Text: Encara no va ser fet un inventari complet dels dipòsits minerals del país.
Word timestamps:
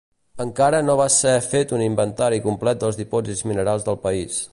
Encara 0.43 0.77
no 0.85 0.95
va 1.01 1.05
ser 1.15 1.33
fet 1.49 1.73
un 1.79 1.83
inventari 1.87 2.41
complet 2.47 2.81
dels 2.85 2.97
dipòsits 3.03 3.45
minerals 3.51 3.87
del 3.91 4.01
país. 4.09 4.41